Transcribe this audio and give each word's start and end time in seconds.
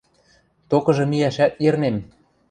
Токыжы 0.69 1.05
миӓшӓт 1.11 1.53
йӹрнем. 1.63 1.97